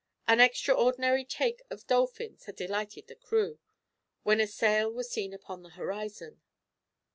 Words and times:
An 0.27 0.39
extraordinary 0.39 1.23
take 1.23 1.61
of 1.69 1.85
dolphins 1.85 2.45
had 2.45 2.55
delighted 2.55 3.05
the 3.05 3.13
crew, 3.13 3.59
when 4.23 4.41
a 4.41 4.47
sail 4.47 4.91
was 4.91 5.11
seen 5.11 5.31
upon 5.31 5.61
the 5.61 5.69
horizon. 5.77 6.41